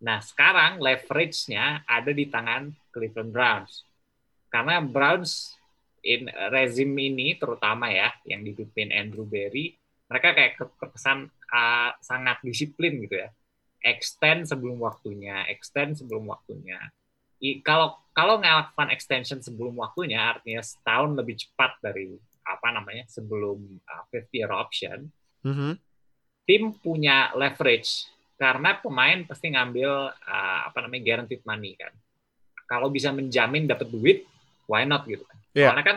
[0.00, 3.84] Nah, sekarang leverage-nya ada di tangan Cleveland Browns.
[4.48, 5.52] Karena Browns
[6.04, 9.76] in rezim ini terutama ya yang dipimpin Andrew Berry,
[10.08, 10.60] mereka kayak
[10.92, 13.28] kesan uh, sangat disiplin gitu ya.
[13.84, 16.80] Extend sebelum waktunya, extend sebelum waktunya
[17.62, 24.02] kalau kalau ngelakukan extension sebelum waktunya artinya setahun lebih cepat dari apa namanya sebelum uh,
[24.12, 25.08] fifth year option
[25.42, 25.72] mm-hmm.
[26.46, 28.06] tim punya leverage
[28.38, 31.90] karena pemain pasti ngambil uh, apa namanya guaranteed money kan
[32.68, 34.28] kalau bisa menjamin dapat duit
[34.68, 35.72] why not gitu kan yeah.
[35.72, 35.96] karena kan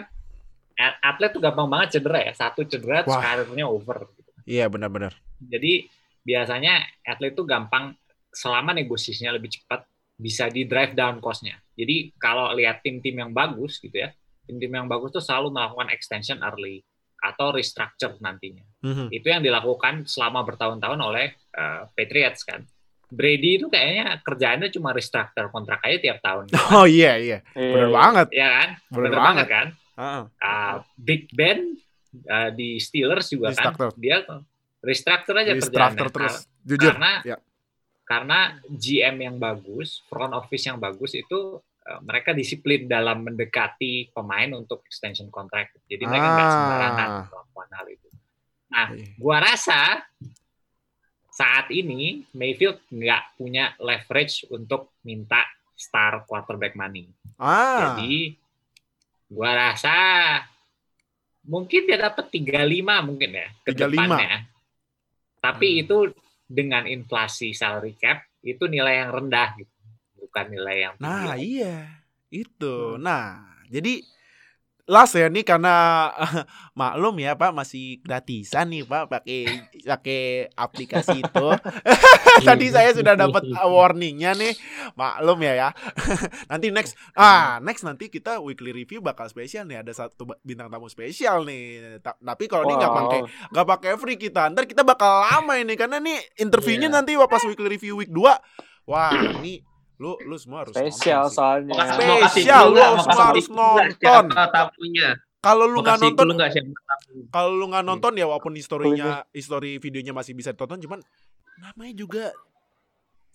[0.77, 4.31] atlet tuh gampang banget cedera ya satu cedera terus karirnya over gitu.
[4.45, 5.89] iya yeah, benar-benar jadi
[6.21, 7.97] biasanya atlet tuh gampang
[8.29, 11.61] selama negosiasinya lebih cepat bisa di drive down cost-nya.
[11.77, 14.09] Jadi kalau lihat tim-tim yang bagus gitu ya,
[14.49, 16.81] tim-tim yang bagus tuh selalu melakukan extension early
[17.21, 18.65] atau restructure nantinya.
[18.81, 19.07] Mm-hmm.
[19.13, 22.65] Itu yang dilakukan selama bertahun-tahun oleh uh, Patriots kan.
[23.07, 26.51] Brady itu kayaknya kerjaannya cuma restructure kontrak aja tiap tahun.
[26.51, 26.59] Gitu.
[26.75, 28.27] Oh iya iya, benar banget.
[28.35, 29.67] Iya kan, benar banget kan.
[29.97, 30.23] Uh-huh.
[30.43, 31.79] Uh, Big Ben
[32.27, 34.27] uh, di Steelers juga kan, dia
[34.83, 36.11] restructure aja restructure kerjaannya.
[36.11, 36.35] terus.
[36.67, 36.91] Jujur.
[36.99, 37.37] Karena ya
[38.07, 44.47] karena GM yang bagus, front office yang bagus itu uh, mereka disiplin dalam mendekati pemain
[44.55, 45.75] untuk extension contract.
[45.91, 46.55] Jadi mereka nggak ah.
[46.55, 48.09] sembarangan melakukan hal itu.
[48.71, 49.05] Nah, iya.
[49.19, 49.81] gua rasa
[51.27, 55.43] saat ini Mayfield nggak punya leverage untuk minta
[55.75, 57.11] star quarterback money.
[57.35, 57.91] Ah.
[57.91, 58.39] Jadi
[59.27, 59.95] gua rasa
[61.43, 63.83] mungkin dia dapat 35 mungkin ya ke 35.
[63.83, 64.47] depannya.
[65.43, 65.81] Tapi hmm.
[65.83, 65.97] itu
[66.47, 69.77] dengan inflasi salary cap itu nilai yang rendah gitu
[70.17, 71.27] bukan nilai yang tinggi.
[71.27, 71.75] Nah, iya.
[72.27, 72.99] Itu.
[72.99, 74.03] Nah, jadi
[74.87, 76.07] last ya nih karena
[76.79, 80.23] maklum ya Pak masih gratisan nih Pak pakai pakai
[80.55, 81.47] aplikasi itu.
[82.47, 84.55] Tadi saya sudah dapat warningnya nih.
[84.95, 85.69] Maklum ya ya.
[86.51, 90.87] nanti next ah next nanti kita weekly review bakal spesial nih ada satu bintang tamu
[90.87, 91.99] spesial nih.
[91.99, 92.69] Ta tapi kalau wow.
[92.71, 93.19] ini nggak pakai
[93.51, 94.47] nggak pakai free kita.
[94.55, 96.95] Ntar kita bakal lama ini karena nih interviewnya yeah.
[96.95, 98.87] nanti pas weekly review week 2.
[98.87, 99.11] Wah,
[99.43, 99.59] ini
[99.97, 101.73] lu lu semua harus spesial soalnya.
[102.29, 104.23] Spesial lu semua harus nonton.
[105.37, 106.27] kalau lu nggak nonton
[107.29, 110.99] kalau lu nggak nonton ya walaupun historinya histori videonya masih bisa ditonton cuman
[111.61, 112.25] namanya juga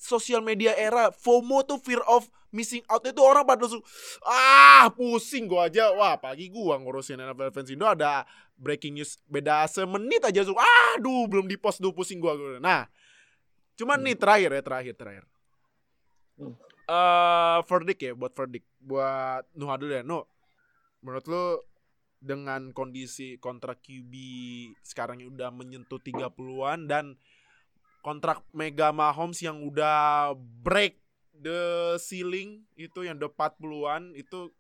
[0.03, 3.79] sosial media era FOMO tuh fear of missing out itu orang pada su
[4.27, 5.95] ah pusing gua aja.
[5.95, 8.27] Wah pagi gua ngurusin NFL fans Indo ada
[8.59, 12.35] breaking news beda semenit aja su aduh belum di post tuh pusing gua.
[12.59, 12.91] Nah
[13.79, 15.25] cuman nih terakhir ya terakhir terakhir
[16.39, 18.67] uh, verdict ya buat verdict.
[18.81, 20.03] Buat Nuha dulu ya.
[20.05, 20.25] Nuh
[21.03, 21.45] menurut lu
[22.23, 24.15] dengan kondisi kontrak QB
[24.87, 27.19] sekarang yang udah menyentuh 30-an dan
[28.07, 30.31] kontrak Mega Mahomes yang udah
[30.63, 31.03] break
[31.35, 34.55] the ceiling itu yang udah 40-an itu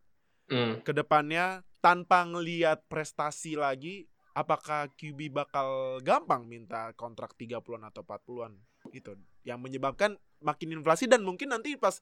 [0.50, 0.82] mm.
[0.82, 8.53] ke depannya tanpa ngelihat prestasi lagi apakah QB bakal gampang minta kontrak 30-an atau 40-an
[8.92, 9.16] gitu.
[9.45, 12.01] Yang menyebabkan makin inflasi dan mungkin nanti pas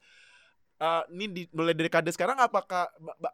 [0.81, 2.89] uh, ini di, mulai dari kade sekarang apakah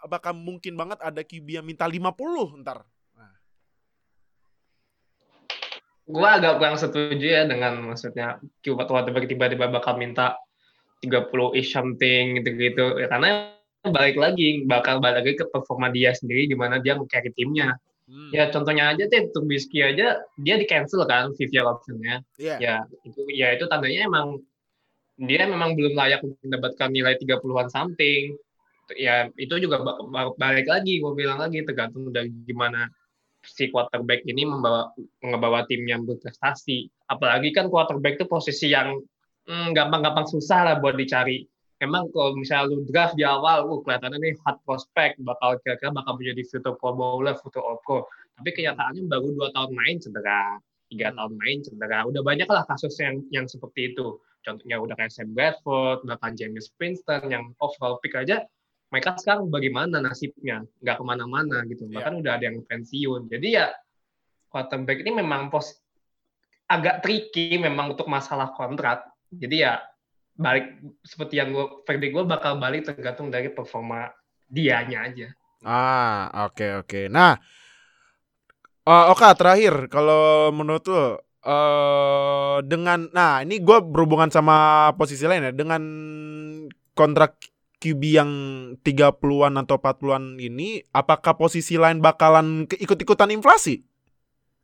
[0.09, 2.83] bakal mungkin banget ada QB yang minta 50 ntar?
[3.15, 3.33] Nah.
[6.09, 8.77] gua agak kurang setuju ya dengan maksudnya QB
[9.29, 10.35] tiba-tiba bakal minta
[11.05, 11.29] 30
[11.61, 12.97] ish something gitu-gitu.
[12.97, 13.53] Ya karena
[13.85, 18.31] balik lagi bakal balik lagi ke performa dia sendiri gimana dia carry timnya Hmm.
[18.31, 22.23] Ya contohnya aja deh Trubisky aja dia di cancel kan year optionnya.
[22.39, 22.57] Yeah.
[22.59, 24.39] Ya itu ya itu tandanya emang
[25.19, 28.39] dia memang belum layak mendapatkan nilai 30-an something.
[28.95, 29.83] Ya itu juga
[30.39, 32.87] balik lagi gue bilang lagi tergantung dari gimana
[33.43, 36.87] si quarterback ini membawa ngebawa tim yang berprestasi.
[37.11, 39.03] Apalagi kan quarterback itu posisi yang
[39.51, 41.43] hmm, gampang-gampang hmm, susah lah buat dicari
[41.83, 46.17] emang kalau misalnya lu draft di awal, uh, kelihatannya nih hot prospect, bakal kira-kira bakal
[46.17, 48.05] menjadi future pro bowler, future all pro.
[48.37, 50.57] Tapi kenyataannya baru dua tahun main cedera,
[50.89, 52.05] tiga tahun main cedera.
[52.05, 54.17] Udah banyak lah kasus yang yang seperti itu.
[54.45, 58.47] Contohnya udah kayak Sam Bradford, bahkan James Winston yang overall pick aja,
[58.87, 60.63] mereka sekarang bagaimana nasibnya?
[60.79, 61.89] Nggak ke mana-mana gitu.
[61.91, 61.99] Yeah.
[61.99, 63.27] Bahkan udah ada yang pensiun.
[63.27, 63.75] Jadi ya
[64.47, 65.75] quarterback ini memang pos
[66.71, 69.03] agak tricky memang untuk masalah kontrak.
[69.27, 69.83] Jadi ya
[70.37, 74.13] balik seperti yang gue verdict gue bakal balik tergantung dari performa
[74.47, 75.27] dianya aja.
[75.65, 76.87] Ah, oke okay, oke.
[76.87, 77.05] Okay.
[77.09, 77.35] Nah,
[78.85, 81.03] uh, oke okay, terakhir kalau menurut lo
[81.43, 85.81] uh, dengan nah ini gue berhubungan sama posisi lain ya dengan
[86.93, 87.41] kontrak
[87.77, 88.31] QB yang
[88.81, 93.85] 30-an atau 40-an ini apakah posisi lain bakalan ikut-ikutan inflasi?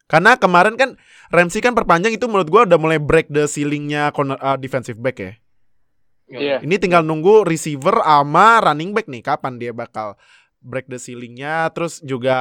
[0.10, 0.98] Karena kemarin kan
[1.30, 5.34] Ramsey kan perpanjang itu menurut gue udah mulai break the ceilingnya uh, defensive back ya.
[6.40, 6.60] Yeah.
[6.66, 10.18] Ini tinggal nunggu receiver ama running back nih kapan dia bakal
[10.64, 11.70] break the ceilingnya.
[11.76, 12.36] Terus juga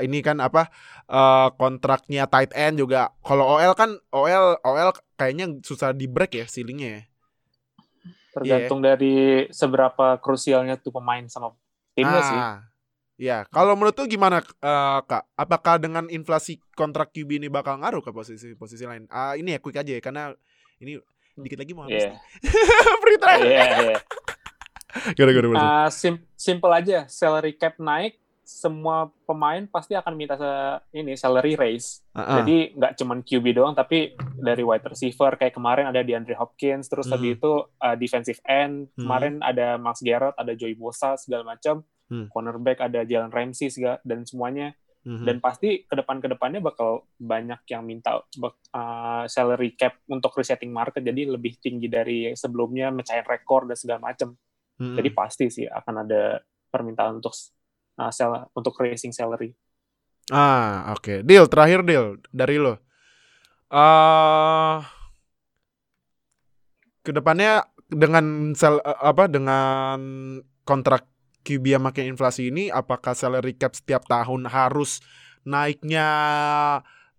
[0.00, 0.72] ini kan apa
[1.06, 3.12] uh, kontraknya tight end juga.
[3.22, 7.02] Kalau OL kan OL OL kayaknya susah di break ya ceilingnya ya.
[8.32, 8.86] Tergantung yeah.
[8.94, 9.16] dari
[9.52, 11.52] seberapa krusialnya tuh pemain sama
[11.96, 12.38] timnya ah, sih.
[13.18, 15.26] ya kalau menurut tuh gimana uh, kak?
[15.34, 19.10] Apakah dengan inflasi kontrak QB ini bakal ngaruh ke posisi posisi lain?
[19.10, 20.30] Uh, ini ya quick aja ya karena
[20.78, 21.02] ini
[21.44, 22.06] dikit lagi mau habis.
[22.06, 22.16] Yeah.
[23.02, 23.40] Free trial.
[23.44, 24.02] Yeah, yeah.
[25.14, 28.16] gimana, gimana, uh, sim simple aja, salary cap naik,
[28.48, 30.50] semua pemain pasti akan minta se
[30.96, 32.00] ini salary raise.
[32.16, 32.36] Uh -uh.
[32.40, 36.88] Jadi nggak cuman QB doang, tapi dari wide receiver kayak kemarin ada di Andre Hopkins,
[36.88, 39.04] terus tadi itu uh, defensive end, hmm.
[39.04, 42.32] kemarin ada Max Garrett, ada Joey Bosa segala macam, hmm.
[42.32, 44.72] cornerback ada Jalen Ramsey segala, dan semuanya
[45.06, 50.34] hmm Dan pasti ke depan ke depannya bakal banyak yang minta uh, salary cap untuk
[50.34, 54.34] resetting market jadi lebih tinggi dari sebelumnya mecahin rekor dan segala macam.
[54.78, 54.96] Mm-hmm.
[54.98, 57.34] Jadi pasti sih akan ada permintaan untuk
[57.98, 59.52] uh, sel untuk raising salary.
[60.28, 61.02] Ah, oke.
[61.02, 61.18] Okay.
[61.24, 62.78] Deal terakhir deal dari lo.
[63.68, 64.80] Uh,
[67.04, 70.00] ke depannya dengan sel uh, apa dengan
[70.68, 71.08] kontrak
[71.48, 75.00] QB yang makin inflasi ini apakah salary cap setiap tahun harus
[75.48, 76.04] naiknya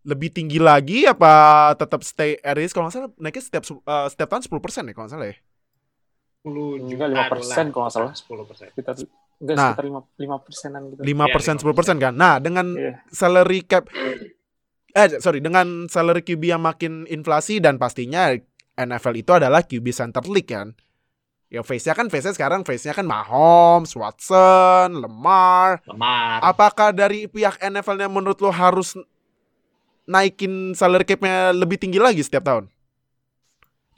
[0.05, 2.77] lebih tinggi lagi apa tetap stay at risk?
[2.77, 5.37] Kalau nggak salah naiknya setiap uh, setiap tahun 10 persen ya kalau nggak salah ya?
[6.45, 8.13] 10 juga lima persen kalau nggak salah.
[8.13, 8.65] 10 persen.
[8.77, 8.91] Kita
[9.39, 9.85] enggak nah, sekitar
[10.19, 11.01] lima persenan gitu.
[11.01, 12.13] lima persen sepuluh persen kan?
[12.13, 12.99] Nah dengan yeah.
[13.07, 13.87] salary cap
[14.89, 18.35] eh sorry dengan salary QB yang makin inflasi dan pastinya
[18.75, 20.75] NFL itu adalah QB center league kan.
[21.49, 25.81] Ya face-nya kan face-nya sekarang face-nya kan Mahomes, Watson, Lemar.
[25.83, 26.45] Lemar.
[26.45, 28.93] Apakah dari pihak NFL-nya menurut lo harus
[30.05, 32.65] naikin salary cap-nya lebih tinggi lagi setiap tahun?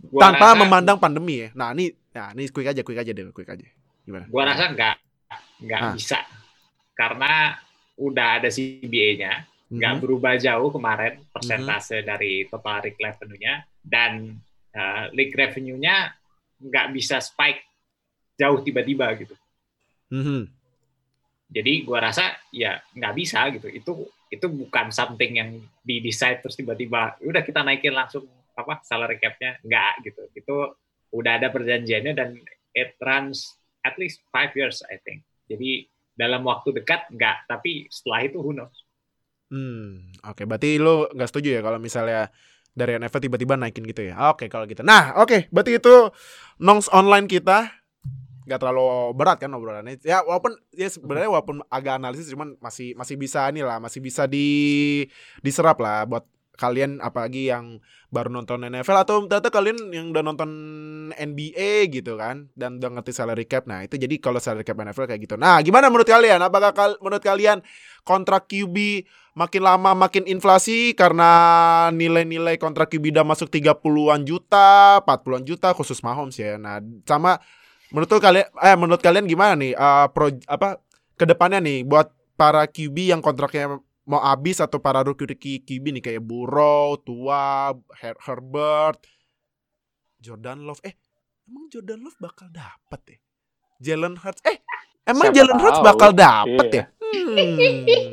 [0.01, 1.49] Gua Tanpa rasa- memandang pandemi ya.
[1.53, 3.67] Nah, ini nah ini quick aja, quick aja deh, quick aja.
[4.01, 4.25] Gimana?
[4.27, 4.95] Gua rasa nggak
[5.61, 5.91] nggak Ah.
[5.93, 6.19] bisa
[6.91, 7.55] karena
[7.95, 10.01] udah ada CBA-nya, nggak Mhm.
[10.01, 11.31] berubah jauh kemarin Mm-hmm.
[11.31, 14.39] persentase dari total league revenue-nya dan
[14.71, 16.15] uh, league revenue-nya
[16.61, 17.65] nggak bisa spike
[18.37, 19.35] jauh tiba-tiba gitu.
[20.13, 20.47] Mhm.
[21.51, 23.67] Jadi gua rasa ya nggak bisa gitu.
[23.67, 23.93] Itu
[24.31, 28.23] itu bukan something yang di decide terus tiba-tiba udah kita naikin langsung
[28.55, 30.21] apa salary cap-nya nggak gitu.
[30.31, 30.55] Itu
[31.11, 32.39] udah ada perjanjiannya dan
[32.71, 35.27] it runs at least five years I think.
[35.51, 38.77] Jadi dalam waktu dekat nggak, tapi setelah itu who knows.
[39.51, 40.47] Hmm, oke.
[40.47, 42.31] Berarti lo nggak setuju ya kalau misalnya
[42.71, 44.31] dari NFL tiba-tiba naikin gitu ya?
[44.31, 44.81] Oke, kalau gitu.
[44.81, 45.51] Nah, oke.
[45.51, 45.95] Berarti itu
[46.61, 47.71] nongs online kita
[48.41, 50.01] nggak terlalu berat kan obrolannya.
[50.01, 54.25] Ya walaupun ya sebenarnya walaupun agak analisis cuman masih masih bisa nih lah, masih bisa
[54.25, 54.47] di
[55.45, 56.25] diserap lah buat
[56.61, 57.81] kalian apalagi yang
[58.13, 60.51] baru nonton NFL atau ternyata kalian yang udah nonton
[61.17, 63.65] NBA gitu kan dan udah ngerti salary cap.
[63.65, 65.35] Nah, itu jadi kalau salary cap NFL kayak gitu.
[65.41, 66.37] Nah, gimana menurut kalian?
[66.45, 67.65] Apakah kal- menurut kalian
[68.05, 71.31] kontrak QB makin lama makin inflasi karena
[71.95, 76.59] nilai-nilai kontrak QB udah masuk 30-an juta, 40-an juta khusus Mahomes ya.
[76.61, 77.41] Nah, sama
[77.89, 80.79] menurut kalian eh menurut kalian gimana nih eh, pro apa
[81.15, 85.29] ke depannya nih buat para QB yang kontraknya mau habis atau para rookie
[85.61, 89.05] QB nih kayak Burrow, Tua, Her- Herbert,
[90.17, 90.81] Jordan Love.
[90.83, 90.93] Eh,
[91.45, 93.17] emang Jordan Love bakal dapet ya?
[93.81, 94.41] Jalen Hurts.
[94.45, 94.61] Eh,
[95.03, 96.77] emang Siapa Jalen Hurts bakal dapet Iya.
[96.77, 96.85] ya?
[97.11, 97.57] Hmm.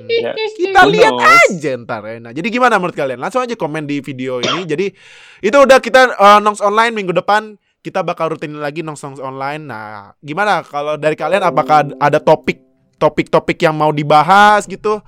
[0.08, 2.18] Ya, Kita lihat aja ntar ya.
[2.18, 3.20] Nah, jadi gimana menurut kalian?
[3.22, 4.66] Langsung aja komen di video ini.
[4.66, 4.90] Jadi
[5.38, 9.70] itu udah kita uh, nongs online minggu depan kita bakal rutin lagi nongs nongs online.
[9.70, 12.58] Nah, gimana kalau dari kalian apakah ada topik
[12.98, 14.98] topik-topik yang mau dibahas gitu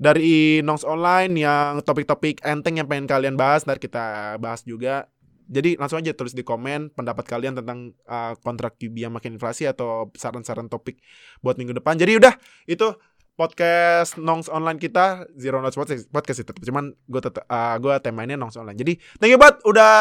[0.00, 5.12] dari nongs online yang topik-topik enteng yang pengen kalian bahas ntar kita bahas juga.
[5.50, 9.68] Jadi langsung aja tulis di komen pendapat kalian tentang uh, kontrak QB yang makin inflasi
[9.68, 11.02] atau saran-saran topik
[11.44, 12.00] buat minggu depan.
[12.00, 12.32] Jadi udah
[12.64, 12.96] itu
[13.40, 17.48] podcast nongs online kita Zero Notes Podcast, podcast itu cuman gue tetap
[17.80, 19.92] gue temainnya nongs online jadi thank you banget udah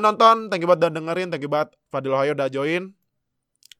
[0.00, 2.96] nonton thank you banget udah dengerin thank you banget Fadil Hoyo udah join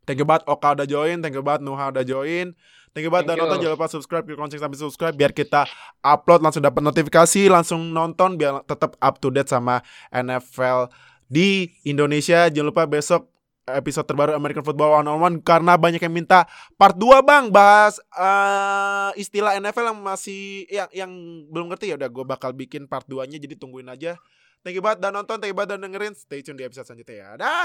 [0.04, 2.52] thank you banget Oka udah join thank you banget Nuha udah join
[2.92, 3.42] thank you banget udah you.
[3.44, 5.64] nonton jangan lupa subscribe klik lonceng sampai subscribe biar kita
[6.00, 10.90] upload langsung dapat notifikasi langsung nonton biar tetap up to date sama NFL
[11.28, 12.48] di Indonesia.
[12.48, 13.28] Jangan lupa besok
[13.68, 16.48] episode terbaru American Football One on One karena banyak yang minta
[16.80, 17.52] part 2 bang.
[17.52, 21.12] Bahas eh, istilah NFL yang masih yang yang
[21.52, 21.92] belum ngerti.
[21.92, 24.16] Ya udah gue bakal bikin part 2 nya jadi tungguin aja
[24.62, 27.16] thank you banget udah nonton thank you banget udah dengerin stay tune di episode selanjutnya
[27.16, 27.64] ya dah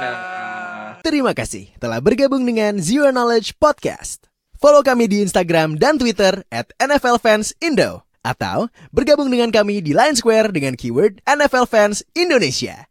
[0.00, 1.00] Nah.
[1.00, 4.28] Terima kasih telah bergabung dengan Zero Knowledge Podcast.
[4.60, 8.04] Follow kami di Instagram dan Twitter at NFL Fans Indo.
[8.20, 12.84] Atau bergabung dengan kami di Line Square dengan keyword NFL Fans Indonesia.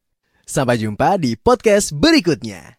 [0.49, 2.78] Sampai jumpa di podcast berikutnya.